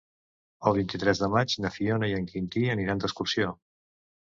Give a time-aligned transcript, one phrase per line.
[0.71, 3.57] El vint-i-tres de maig na Fiona i en Quintí aniran d'excursió.